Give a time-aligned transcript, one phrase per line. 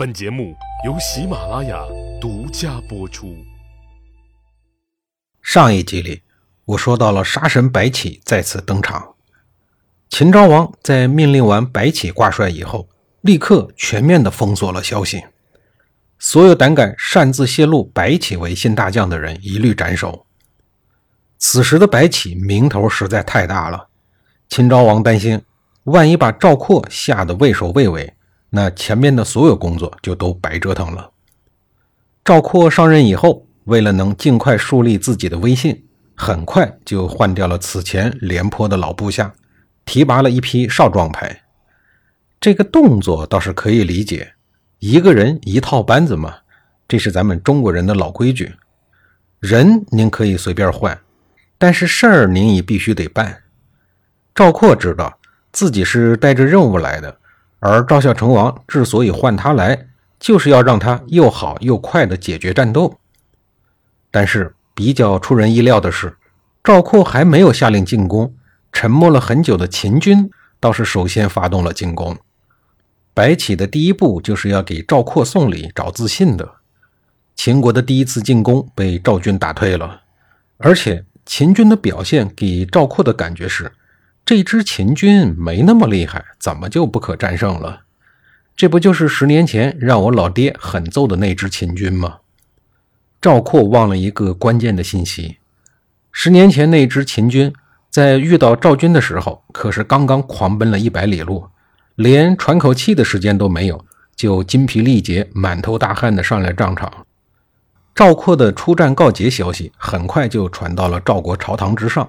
[0.00, 0.56] 本节目
[0.86, 1.84] 由喜马拉雅
[2.18, 3.36] 独家播出。
[5.42, 6.22] 上一集里，
[6.64, 9.16] 我说到了杀神白起再次登场。
[10.08, 12.88] 秦昭王在命令完白起挂帅以后，
[13.20, 15.22] 立刻全面的封锁了消息，
[16.18, 20.24] 所有胆敢擅自泄露白起为新大将的人一律斩首。
[21.36, 23.88] 此时的白起名头实在太大了，
[24.48, 25.42] 秦昭王担心，
[25.84, 28.14] 万一把赵括吓得畏首畏尾。
[28.50, 31.10] 那前面的所有工作就都白折腾了。
[32.24, 35.84] 赵括上任以后，为了能尽快树立自己的威信，
[36.16, 39.32] 很快就换掉了此前廉颇的老部下，
[39.84, 41.42] 提拔了一批少壮派。
[42.40, 44.34] 这个动作倒是可以理解，
[44.78, 46.34] 一个人一套班子嘛，
[46.88, 48.52] 这是咱们中国人的老规矩。
[49.38, 50.98] 人您可以随便换，
[51.56, 53.44] 但是事儿您也必须得办。
[54.34, 55.18] 赵括知道
[55.52, 57.19] 自己是带着任务来的。
[57.60, 59.86] 而赵孝成王之所以换他来，
[60.18, 62.98] 就是要让他又好又快地解决战斗。
[64.10, 66.16] 但是比较出人意料的是，
[66.64, 68.34] 赵括还没有下令进攻，
[68.72, 72.16] 沉默了很久的秦军倒是首先发动了进攻。
[73.12, 76.56] 白起的第一步就是要给赵括送礼、找自信的。
[77.36, 80.00] 秦国的第一次进攻被赵军打退了，
[80.56, 83.70] 而且秦军的表现给赵括的感觉是。
[84.30, 87.80] 这支秦军没那么厉害，怎么就不可战胜了？
[88.54, 92.18] 这不就是十年前让我老爹狠揍的那支秦军吗？
[93.20, 95.38] 赵括忘了一个关键的信息：
[96.12, 97.52] 十年前那支秦军
[97.90, 101.48] 在遇到赵军的时候，可是刚刚狂奔了一百里路，
[101.96, 103.84] 连喘口气的时间都没有，
[104.14, 107.04] 就筋疲力竭、满头大汗的上了战场。
[107.96, 112.08] 赵括的出战告捷消息很快就传到了赵国朝堂之上。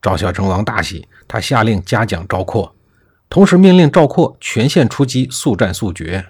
[0.00, 2.74] 赵孝成王大喜，他下令嘉奖赵括，
[3.28, 6.26] 同时命令赵括全线出击，速战速决。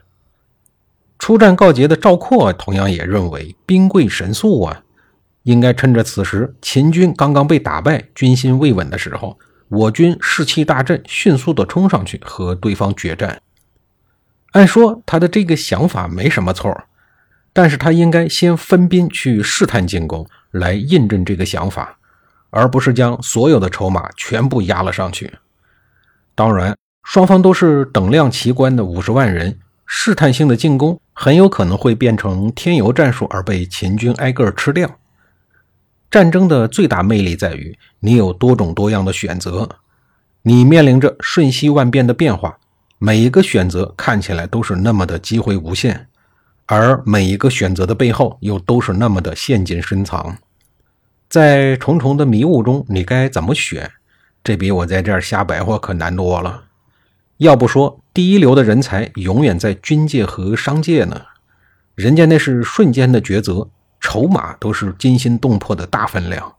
[1.18, 4.82] 出战告捷的赵括同样也认为兵贵神速啊，
[5.44, 9.38] 应该趁着此时秦军刚刚被打败、军心未稳的时候，
[9.68, 13.40] 我军士气大振，迅速的冲上去和对方决战。
[14.52, 16.84] 按说他的这个想法没什么错，
[17.52, 21.98] 但是他应该先分兵去试探进攻，来印证这个想法。
[22.56, 25.30] 而不是将所有的筹码全部压了上去。
[26.34, 26.74] 当然，
[27.04, 34.90] 双方都是等量齐观的五十万人，试探性的进攻很有可能会变成添油战术，而被秦军挨个吃掉。
[36.10, 39.68] 战争的最大魅力在于你有多种多样的选择，
[40.40, 42.56] 你面临着瞬息万变的变化，
[42.98, 46.06] 每一个选择看起来都是那么的机会无限，
[46.64, 50.38] 而每一个选择的背后又都是那么的陷阱深藏。
[51.36, 53.92] 在重重的迷雾中，你该怎么选？
[54.42, 56.64] 这比我在这儿瞎白话可难多了。
[57.36, 61.20] 要不说第一流的人才永远在军界和商界呢，
[61.94, 63.68] 人家那是瞬间的抉择，
[64.00, 66.54] 筹码都是惊心动魄的大分量。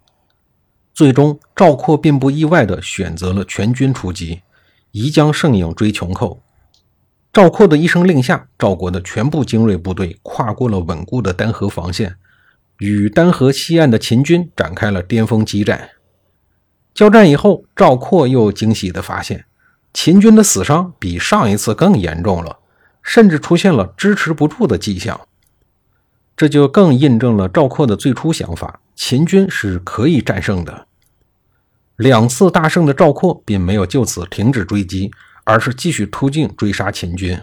[0.94, 4.42] 最终，赵括并不意外地选择了全军出击，
[4.92, 6.40] 宜将胜影追穷寇。
[7.34, 12.16] 赵括的一声令下，赵国的全部精锐部队跨过了稳固的丹河防线。
[12.80, 15.90] 与丹河西岸的秦军展开了巅峰激战。
[16.94, 19.46] 交战以后，赵括又惊喜地发现，
[19.94, 22.58] 秦军的死伤比上一次更严重了，
[23.04, 25.20] 甚至出现了支持不住的迹象。
[26.36, 30.86] 这就更印证了赵括的最初想法：秦军是可以战胜的。
[31.96, 35.12] 两次大胜的赵括并没有就此停止追击，
[35.46, 37.40] 而是继续突进追杀秦军。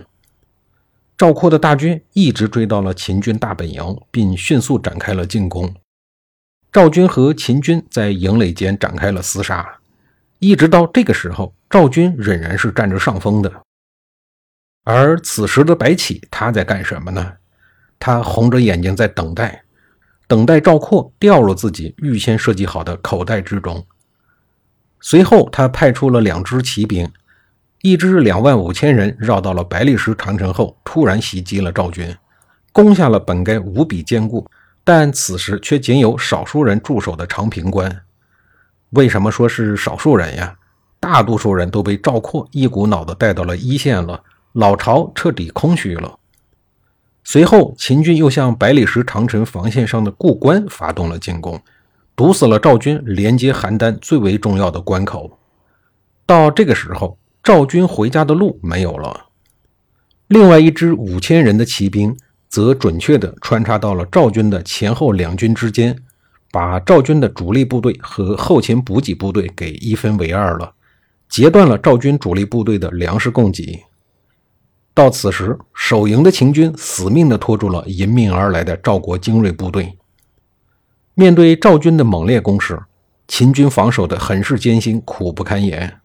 [1.17, 5.73] 赵括的大军一直追到了秦军大本营，并迅速展开了进攻。
[6.73, 9.79] 赵军和秦军在营垒间展开了厮杀，
[10.41, 13.63] 一直到这个时候，赵军仍然是占着上风的。
[14.83, 17.35] 而此时的白起，他在干什么呢？
[18.01, 19.63] 他红着眼睛在等待，
[20.27, 23.87] 等待赵括掉入自己预先设计好的口袋之中。
[25.01, 27.09] 随后，他派出了两支骑兵。
[27.85, 32.17] 一支两万五千人绕到了百里石长城后，突然袭击了赵军，
[32.73, 34.49] 攻下了本该无比坚固，
[34.83, 37.95] 但此时却仅有少数人驻守的长平关。
[38.93, 40.57] 为什么说是少数人呀？
[40.99, 44.19] 大多数人都被赵括一股脑的带到了一线了，
[44.55, 46.19] 老巢彻底空虚了。
[47.23, 51.61] 随后，秦军又向百里石长城防线上的固关发动了进攻，
[52.17, 55.39] 堵死了赵军连接邯郸最为重要的关口。
[56.25, 57.19] 到这个时候。
[57.45, 59.27] 赵军回家的路没有了，
[60.29, 62.17] 另外一支五千人的骑兵
[62.49, 65.95] 则准确地穿插到了赵军的前后两军之间，
[66.51, 70.73] 把赵军的主力部队和后勤补给部队给一分为二了，
[71.29, 73.85] 截断了赵军主力部队的粮食供给。
[74.95, 79.99] 到此时，守营的秦军死命地拖住了迎面而来的赵国精锐部队。
[81.13, 82.85] 面对赵军的猛烈攻势，
[83.29, 86.01] 秦军防守的很是艰辛，苦不堪言。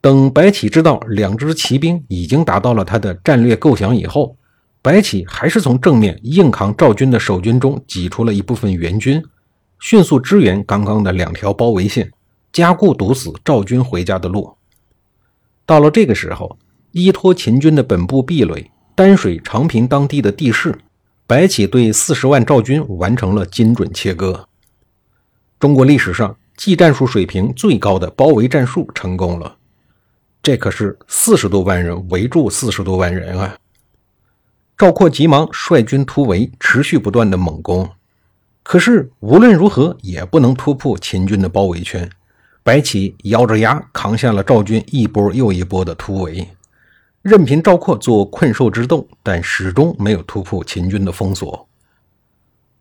[0.00, 4.36] 等白起知道两支骑兵已经达到了他的战略构想以后，
[4.82, 9.22] 白起还是从正面硬扛赵军的守军中挤出了一部分援军，
[9.80, 12.10] 迅速支援刚刚的两条包围线，
[12.52, 14.56] 加固堵死赵军回家的路。
[15.64, 16.58] 到了这个时候。
[16.92, 20.78] 依托秦军的本部壁垒，丹水、长平当地的地势，
[21.26, 24.48] 白起对四十万赵军完成了精准切割。
[25.60, 29.58] 中国历史上技战术水平最高的包围战术成功了。
[30.46, 33.58] 这可是四十多万人围住四十多万人啊！
[34.78, 37.90] 赵括急忙率军突围，持续不断的猛攻，
[38.62, 42.08] 可是无论如何也不能突破秦军的包围圈。
[42.62, 46.48] 白起咬着牙扛下了赵军一波又一波的突围。
[47.22, 51.68] 任凭赵括做困兽之斗，但始终没有突破秦军的封锁。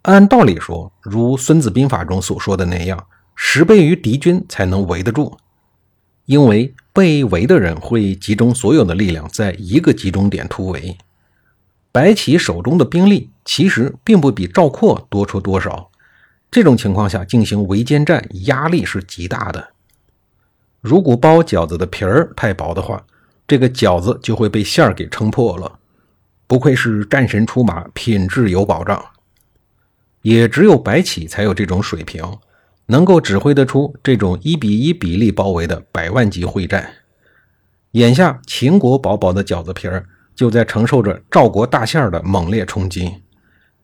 [0.04, 5.36] 按道理说，如《孙子兵法》中所说的那样，十倍于敌军才能围得住。
[6.26, 10.98] 因为被围的人会集中所有的力量在一个集中点突围。
[11.92, 15.90] 白起手中的兵力其实并不比赵括多出多少，
[16.52, 19.70] 这种情况下进行围歼战，压力是极大的。
[20.82, 23.04] 如果包饺子的皮儿太薄的话，
[23.48, 25.80] 这个饺子就会被馅儿给撑破了。
[26.48, 29.04] 不愧是战神出马，品质有保障。
[30.22, 32.24] 也只有白起才有这种水平，
[32.88, 36.90] 能够指挥得出这种一比一比例包围的百万级会战。
[37.92, 40.06] 眼下秦国薄薄的饺子皮儿
[40.36, 43.22] 就在承受着赵国大馅儿的猛烈冲击。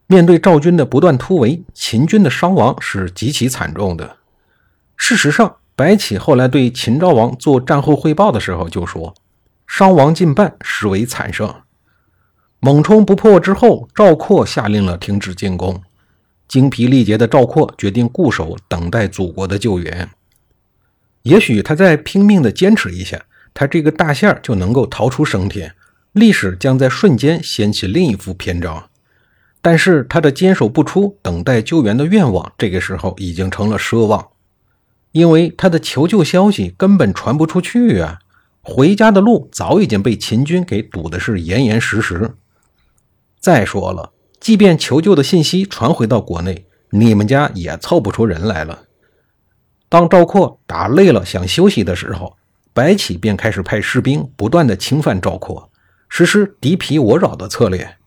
[0.08, 4.18] 面对赵军的不断突围，秦军的伤亡是极其惨重的。
[4.98, 9.16] 事实上，白起后来对秦昭王做战后汇报的时候就说。
[9.66, 11.56] 伤亡近半，实为惨胜。
[12.60, 15.82] 猛冲不破之后，赵括下令了停止进攻。
[16.52, 20.10] 精疲力竭的赵括决定固守，等待祖国的救援。
[21.22, 25.74] 也许他再拼命的坚持一下，他这个大线就能够逃出升天，
[26.12, 28.90] 历史将在瞬间掀起另一幅篇章。
[29.62, 34.28] 但是他的坚守不出，等待救援的愿望，这个时候已经成了奢望，
[35.14, 38.20] 因为他的求救消息根本传不出去啊。
[38.62, 42.36] 回家的路早已经被秦军给堵的是严严实实。
[43.40, 48.86] 再说了，即便求救的信息传回到国内，你们家也凑不出人来了。
[49.88, 52.36] 当赵括打累了想休息的时候，
[52.74, 55.70] 白起便开始派士兵不断的侵犯赵括，
[56.10, 57.98] 实施敌疲我扰的策略。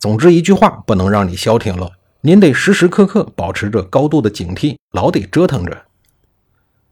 [0.00, 1.92] 总之一句话，不能让你消停了，
[2.22, 5.84] 您得时时刻刻保持着高度的警惕，老得折腾着。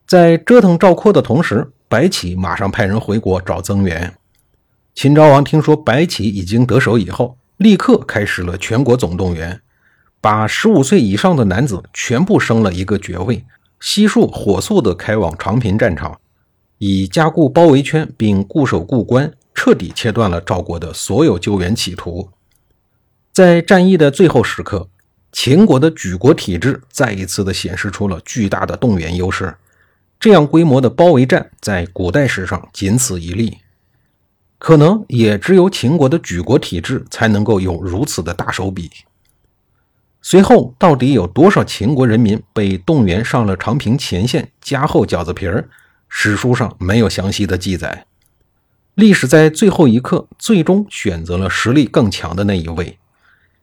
[0.07, 4.15] 在折腾赵括的同时，白起马上派人回国找增援。
[4.95, 9.61] 秦昭王听说白起已经得手以后，立刻开始了全国总动员，
[10.21, 13.45] 把十五岁以上的男子全部升了一个爵位，
[13.81, 16.21] 悉数火速地开往长平战场，
[16.79, 22.29] 以加固包围圈并固守固关，彻底切断了赵国的所有救援企图。
[23.33, 24.89] 在战役的最后时刻，
[25.33, 29.55] 秦国的举国体制再一次地显示出了巨大的动员优势。
[30.19, 33.59] 这样规模的包围战，在古代史上仅此一例，
[34.59, 38.91] 可能也只有秦国的举国体制才能够有如此的大手笔。
[40.23, 45.69] 随后，到底有多少秦国人民被动员上了长平前线加厚饺子皮儿，
[46.09, 48.07] 史书上没有详细的记载。
[48.95, 52.99] 历史在最后一刻最终选择了实力更强的那一位。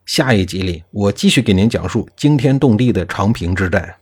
[0.06, 3.96] 下一集里，我继续给您讲述惊天动地的长平之战。